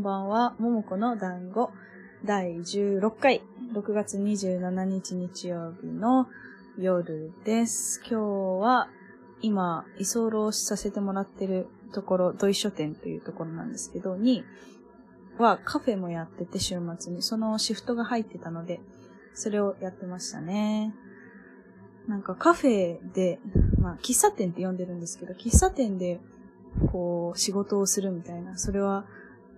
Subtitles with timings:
[0.00, 1.70] んばんは、ももこの団子
[2.24, 3.42] 第16回、
[3.74, 6.26] 6月27日日曜日の
[6.78, 8.00] 夜です。
[8.00, 8.88] 今日は
[9.42, 14.42] 今、居候させてもらってるところ、土井書店というところなんですけど、に、
[15.36, 18.80] はカフェもやってて週末に、そのシフトが入ってたので、
[19.34, 20.94] それをやってましたね。
[22.08, 23.38] なんかカフェで、
[23.78, 26.20] まあ喫茶店って呼んでるんですけど、喫茶店で
[26.90, 29.04] こう仕事をするみたいな、それは、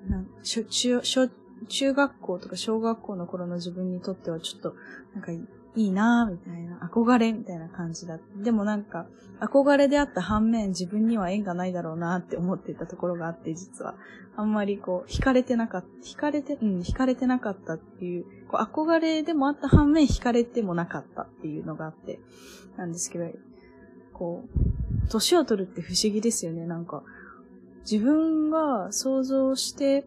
[0.08, 1.30] なんしょ中
[1.68, 4.74] 中学校とか小学校の頃の自分にとってはちょっと、
[5.14, 8.18] なんかいいなぁ、みたいな、憧れみたいな感じだ。
[8.42, 9.06] でもなんか、
[9.40, 13.94] 憧れであった反面自分には縁がないだろうなって思ってたところがあって、実は。
[14.34, 22.18] あんまりこう、惹かれてなかった、惹かれて、うん、惹かれてなかったっていう、こう憧れでもあった反面惹かれてもなかったっていうのがあって、
[22.76, 23.26] なんですけど、
[24.12, 27.02] こう、年を取るって不思議ですよね、なんか。
[27.82, 30.06] 自分が想像して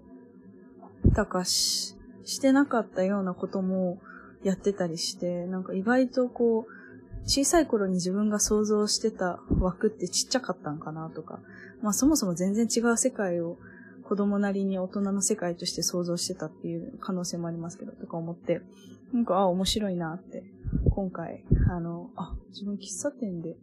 [1.13, 3.99] たかし、してなかったようなことも
[4.43, 6.71] やってたりして、なんか意外とこう、
[7.27, 11.39] 小さい頃に自分が想像してた枠ってちっちゃかったんかなとか、
[11.81, 13.57] まあそもそも全然違う世界を
[14.03, 18.61] 子供なりに大人の世界として想像してたっていう可能性もありますけど、とか思って、
[19.11, 20.43] なんか、あ、面白いなって、
[20.91, 23.55] 今回、あの、あ、自分喫茶店で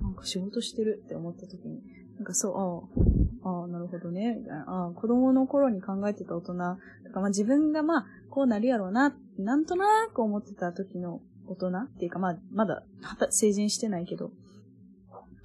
[0.00, 1.82] なんか仕事してるって思った時に、
[2.16, 4.64] なんかそう、ああ、ああ、なるほどね、みたいな。
[4.66, 6.76] ああ、子供の頃に考えてた大人、とか
[7.14, 11.68] ら、まあ自分がまあ、こうなるやろうな、なんとなく思ってた時の大人。
[11.68, 12.82] っていうか、まあ、まだ、
[13.30, 14.32] 成人してないけど、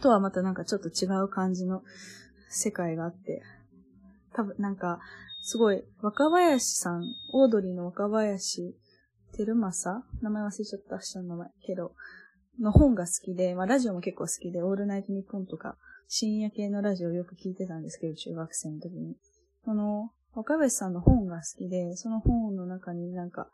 [0.01, 1.81] とはまたなんかちょっと違う感じの
[2.49, 3.41] 世界があって、
[4.33, 4.99] 多分なんか、
[5.41, 8.75] すごい、若林さん、オードリーの若林
[9.33, 10.03] 照正。
[10.21, 11.49] 名前忘れちゃった、下の名前。
[11.65, 11.93] けど、
[12.59, 15.75] の本が好きで、まあラジオも結構好きで、オールナイトニッポンとか、
[16.07, 19.16] 深夜系のラジオをよく聞いてたんですけど、中学生の時に。
[19.66, 23.47] その、若林さんの本が好きで、その本の中になんか、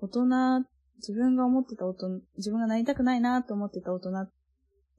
[0.00, 0.66] 大人、
[0.96, 4.30] 自分が思ってた大人、自分がなりたくないなと思ってた大人っ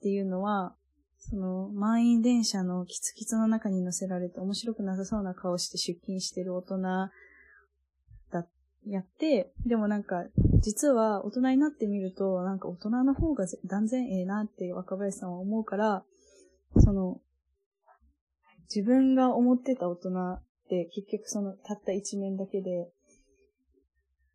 [0.01, 0.75] ていうのは、
[1.19, 6.78] その、満員電車のキツキツの中に乗せられて面白くなさそうな顔して出勤してる大人、
[8.90, 10.25] やって、でもなんか、
[10.62, 16.03] 実は大人になってみると、なんか大人の方が断然ええなって若林さんは思うから、
[16.80, 17.22] その、
[18.74, 22.90] 自分が思ってた大人って結局そのたった一面だけで、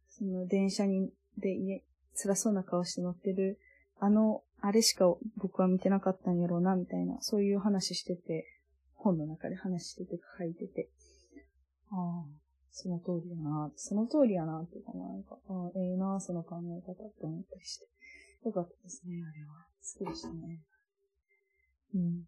[0.09, 1.83] その電車に、で家、
[2.15, 3.59] 辛そうな顔して乗ってる、
[3.99, 8.47] あの、あれしか僕は見てなかったんやろうな、みたいな、そういう話してて、
[8.95, 10.89] 本の中で話してて書いてて、
[11.91, 12.42] ああ、
[12.73, 17.87] その通りやな、その通りやな、っていうかな、んか、ああ、ええな、その考え方って思ったりして。
[18.45, 19.67] よかったですね、あれは。
[19.99, 20.61] 好きでしたね。
[21.95, 22.23] うん。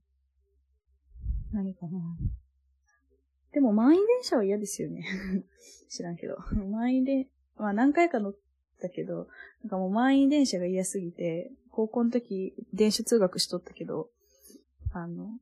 [1.53, 2.17] 何かな。
[3.53, 5.05] でも満員電車は嫌ですよね。
[5.89, 6.37] 知らんけど。
[6.71, 8.37] 満員で、まあ何回か乗っ
[8.81, 9.29] たけど、
[9.63, 14.11] なんかもう満員電車が嫌すぎて、高校の時電車通学しとったけど、
[14.93, 15.39] あの、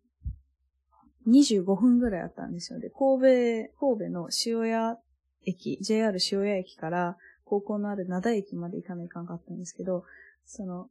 [1.29, 2.79] 25分ぐらいあったんですよ。
[2.79, 4.99] で、神戸、神戸の塩谷
[5.45, 10.05] 駅、JR 塩谷駅から高校のある灘駅まで行かないかんかったんですけど、
[10.45, 10.89] その、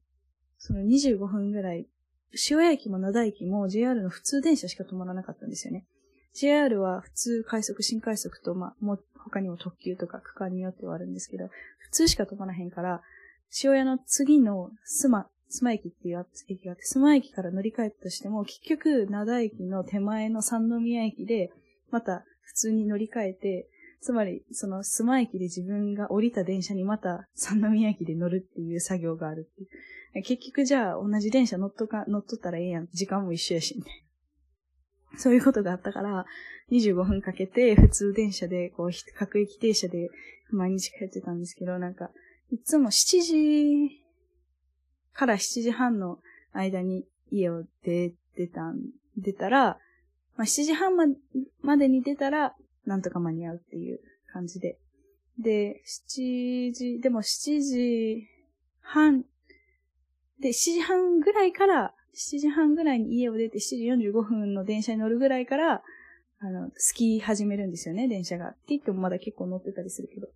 [0.58, 1.88] その25分ぐらい、
[2.50, 5.86] 塩谷駅も灘駅も JR の普通電車しか止まらなかったんですよね。
[6.34, 11.50] JR は普通快速、新快速と、まあ、もう他にも特急とか区間によってはあるんですけど、
[11.80, 13.02] 普通しか止まらへんから、
[13.64, 21.52] 塩谷の次のスマ、スマ駅っていう駅があって、スマ駅から乗り換えたとしても、結局、灘駅の手前の三宮駅で、
[21.92, 23.68] また普通に乗り換えて、
[24.00, 30.24] つまり、そのスマ駅で自分が降りた電車にまた三宮駅で乗るっていう作業があるっていう。
[30.24, 32.88] 結局じゃあ同じ電車乗っとか、乗っとったらええやん。
[32.94, 33.84] 時間も一緒やし、ね。
[35.18, 36.26] そういうことがあったから、
[36.72, 40.10] 25分かけて普通電車で、こう、各駅停車で
[40.50, 42.10] 毎日帰ってたんですけど、なんか、
[42.52, 44.01] いつも7時
[45.14, 46.20] から7時半の
[46.54, 48.80] 間に家を出てたん、
[49.18, 49.78] 出たら、
[50.38, 51.06] まあ、7時半ま
[51.62, 52.56] までに出たら、
[52.86, 54.00] なんとか間に合うっていう
[54.32, 54.78] 感じで。
[55.40, 58.28] で、7時、でも7時
[58.82, 59.26] 半、
[60.40, 65.84] で、7時半ぐらいから、7時半ぐらいに家を出て7時45分の電車に乗るぐらいから、
[66.40, 68.50] あの、スキー始めるんですよね、電車が。
[68.50, 70.28] って言ってもまだ結構乗ってたりするけど。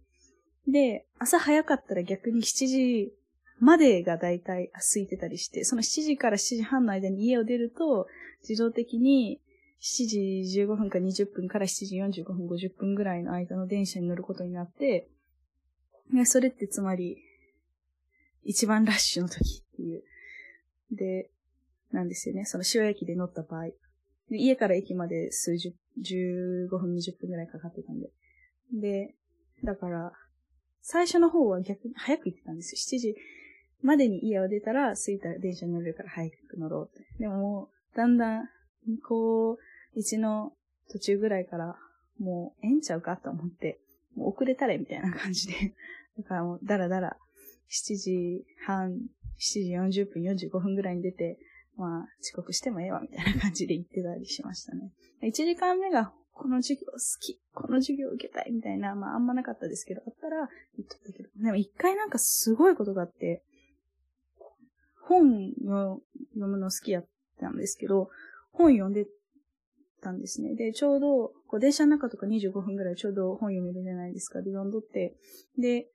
[0.68, 3.14] で、朝早かったら逆に7時
[3.60, 8.08] までがだいたい空いてたりして、その7時から7時半の間に家を出ると、
[8.48, 9.40] 自動的に
[9.82, 10.08] 7
[10.44, 15.08] 時15分か20分から7時45分50分ぐらいの間の電車に乗ることになって、
[16.26, 17.18] それってつまり、
[18.44, 20.04] 一番ラッシュの時っていう。
[20.92, 21.32] で、
[21.92, 22.46] なんですよね。
[22.46, 23.70] その塩駅で乗った場合。
[24.30, 28.12] 家から駅まで数十、15分、20分くらいかかってたんで。
[28.74, 29.16] で、
[29.64, 30.12] だから、
[30.82, 33.00] 最初の方は逆に早く行ってたんですよ。
[33.00, 33.16] 7時
[33.82, 37.06] までに家を出たら、着いたら電車に乗れるから早く乗ろうって。
[37.20, 38.48] でももう、だんだん、
[39.08, 39.58] こ
[39.96, 40.54] う、1の
[40.92, 41.76] 途中ぐらいから、
[42.20, 43.80] もう、えんちゃうかと思って、
[44.16, 45.74] もう遅れたれみたいな感じで。
[46.18, 47.18] だからもう、だらだら、
[47.70, 51.38] 7時半、7時40分、45分ぐらいに出て、
[51.76, 54.92] まあ、遅刻してもええわ、みたいな感じで言ってたりしましたね。
[55.22, 61.30] 1時間目がこの授業好き、この授業受けたいみたいな、まああんまなかったですけど、あったら言っとったけど。
[61.42, 63.42] でも一回なんかすごいことがあって、
[65.08, 66.02] 本を
[66.34, 67.08] 読むの好きやっ
[67.40, 68.10] たんですけど、
[68.52, 69.06] 本読んで
[70.02, 70.56] たんですね。
[70.56, 74.42] で、ちょうど、こう電車の中とか25分ぐらいちょうど本読めるじゃないですか。
[74.42, 75.16] で、読んどって、
[75.58, 75.88] で、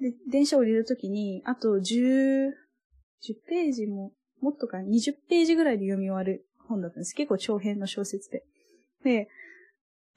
[0.00, 2.50] で、電車降りるときに、あと10、10
[3.48, 7.14] ページも、もっとか20ページぐらいで読み終わる本だったんです。
[7.14, 8.44] 結構長編の小説で。
[9.04, 9.28] で、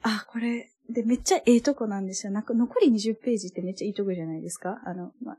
[0.02, 2.32] あ、これ、で、めっちゃええとこなんですよ。
[2.32, 4.80] なんか残り20ページってめっちゃいいとこじゃないですか？
[4.84, 5.38] あの、まあ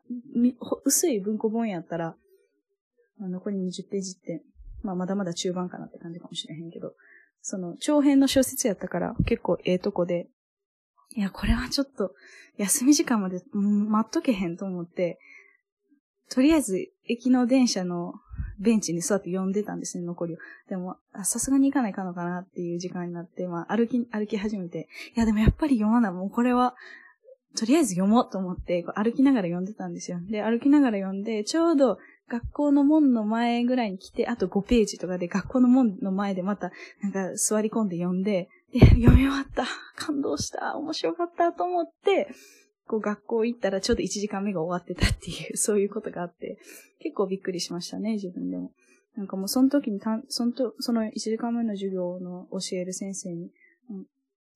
[0.85, 2.15] 薄い文庫本やったら、
[3.19, 4.43] まあ、残り20ページって、
[4.81, 6.93] まあ、まだまだ中盤かなって感じかもしれへんけど、
[7.41, 10.27] その、長編の小説やったから結構ええとこで、
[11.15, 12.13] いや、これはちょっと、
[12.57, 15.19] 休み時間まで、待っとけへんと思って、
[16.29, 18.13] とりあえず、駅の電車の
[18.59, 20.37] ベンチに座って読んでたんですね、残りを。
[20.69, 26.11] でも、さすがに行かないかのかなっていう時間になって、まあ、歩き、歩き始めて、いや、でもやっぱり読まない。
[26.11, 26.75] もうこれは、
[27.55, 30.19] とりあえず読もうと思って、歩きながら読んでたんですよ。
[30.29, 36.71] で、歩きながら読んで、ちょうど学校の門の前ぐらいに来て、あと5ページとかで学校の門の前でまた、
[37.01, 39.65] なんか座り込んで読んで、で、読み終わった。
[39.95, 40.75] 感動した。
[40.77, 42.27] 面白かったと思って、
[42.87, 46.57] こう学校行ったらちょうど1時間目が終わってたっていう、 そういうことがあって、
[46.99, 48.71] 結構びっくりしましたね、自分でも。
[49.15, 53.51] なんかもうその時にたそのと、その1時間目の授業の教える先生に、
[53.89, 54.07] うん、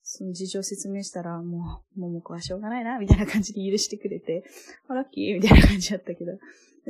[0.02, 4.44] その事情説明したら、もう、ももこはしょうがないな、みたいな感じで許してくれて、
[4.88, 6.40] あ、ラッキーみたいな感じだったけど。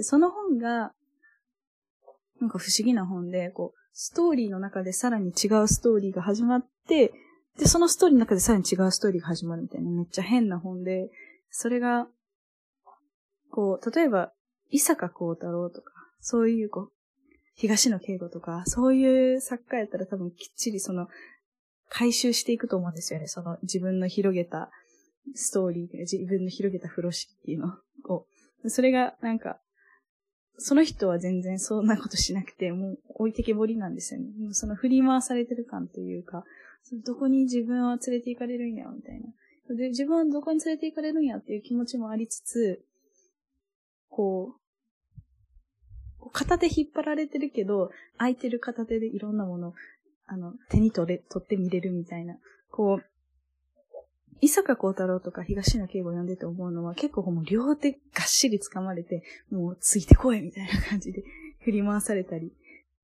[0.03, 0.93] その本が、
[2.39, 7.11] なんか不思議な本で、こう、ストーリーの中でさらに違うストーリーが始まって、
[7.57, 11.09] で、そのストーリーの中でさらに違うストーリーが始まるみたいな、めっちゃ変な本で、
[11.49, 12.07] それが、
[13.51, 14.33] こう、例えば、
[14.69, 16.91] 伊坂幸太郎とか、そういう、こう、
[17.55, 21.07] 東野圭吾とか、そういう作家やったら多分きっちりその、
[21.89, 23.27] 回収していくと思うんですよね。
[23.27, 24.69] その自分の広げた
[25.35, 27.73] ストーリー自分の広げた風呂敷っていうの
[28.09, 28.25] を。
[28.67, 29.59] それがなんか、
[30.59, 34.27] その人は全然そんなことしなくて、もう置いてけぼりなんですよね。
[34.51, 36.43] その振り回されてる感というか、
[37.05, 39.27] どこに自分は連れて行かれるんや、みたいな。
[39.75, 42.83] で、自分はどこに連れて行かれるんやっていう気持ちもありつつ、
[44.09, 44.55] こ
[46.21, 49.73] う、片手引っ張られてるけど、空いてる片手でいろんなもの、
[50.25, 52.37] あの、手に取れ、取って見れるみたいな。
[52.71, 53.05] こう、
[54.39, 61.23] 伊坂幸太郎とか東野圭吾読んでて思うのは結構もう両手がっしり掴まれて、もうついてこいみたいな感じで
[61.61, 62.51] 振り回されたり、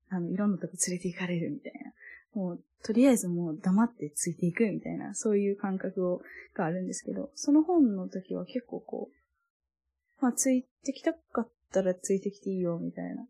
[0.10, 1.92] あの、いろんなとこ連れて行かれるみたいな。
[2.40, 6.22] もう、とりあえずもう黙ってついていくみたいな、そういう感覚を
[6.54, 13.26] があるんですけど、その本の時は結構こう、まあ、ついてきたかったらついてきていいよ、みたいな。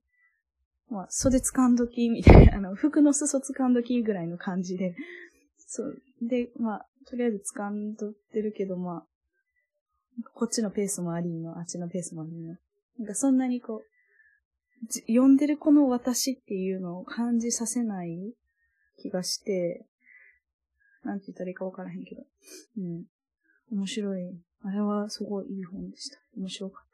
[0.90, 4.96] まあ、袖掴んどき、みたいな、あの、服の裾掴んどきぐらいの感じで、
[5.58, 6.02] そう。
[6.22, 12.58] で、まあ、とりあえず掴んどってるけど、まあ、こっちのペースもありの、あっちのペースもありの。
[13.00, 18.34] なんかそんなにこう、読んでるこの私っていうのを感じさせない
[19.04, 19.86] 気がして、
[21.04, 22.24] なんて言ったらいいかわからへんけど。
[22.78, 23.04] うん。
[23.72, 24.22] 面白い。
[24.64, 26.18] あれはすごいいい本でした。
[26.38, 26.92] 面白かっ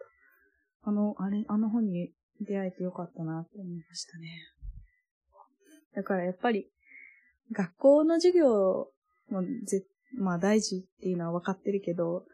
[0.83, 0.89] た。
[0.89, 2.11] あの、あれ、あの本に
[2.41, 4.27] 出会えてよかったなって思いましたね。
[5.93, 6.67] だからやっぱり、
[7.51, 8.87] 学校の授業
[9.29, 9.83] もぜ、
[10.17, 12.25] まあ大事っていうのは分かってるけど、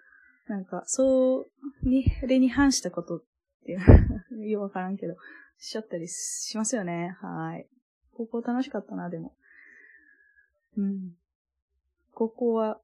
[0.48, 3.24] なんか、そう、に、れに反したことっ
[3.66, 3.80] ていう、
[4.48, 5.16] よくわからんけど、
[5.58, 7.18] しちゃったりしますよね。
[7.20, 7.68] はい。
[8.14, 9.36] 高校楽しかったな、でも。
[10.78, 11.16] うん。
[12.14, 12.80] ここは、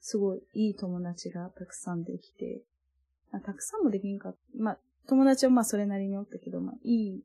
[0.00, 2.62] すごいいい友達がたくさんできて、
[3.32, 4.38] あたくさんもできんかった。
[4.58, 7.22] まあ、友達はまあそれなりにおったけど、まあ、いい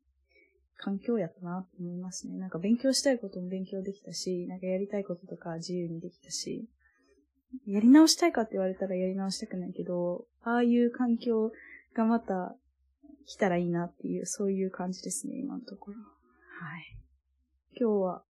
[0.78, 2.38] 環境やったなと思いますね。
[2.38, 6.68] なんか勉強したいことも勉強できたし、なんかやりたいこととか自由にできたし、
[7.66, 11.52] やり直したいかって言われたらやり直したくないけど、ああいう環境
[11.96, 12.56] がまた
[13.26, 15.98] 来たらいいなっていう、そういう感じですね、今のところ。
[15.98, 16.98] はい。
[17.80, 18.24] 今日は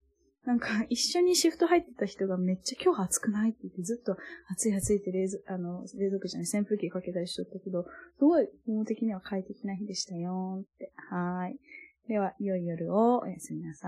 [0.45, 4.15] なんか、一緒にシフト入ってた人がめっちゃ今日暑くないって言って、ずっと
[4.47, 7.85] 暑い暑いって冷蔵、あの、冷蔵庫じゃない扇風機かけたりしとったけど、
[8.17, 10.91] すごい、基本的には快適な日でしたよって。
[11.09, 11.59] はーい。
[12.07, 13.87] では、良い夜をおやすみなさ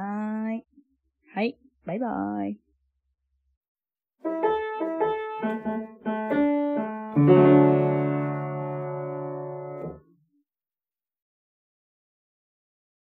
[0.51, 0.65] い。
[1.33, 1.57] はい。
[1.85, 2.59] バイバーイ。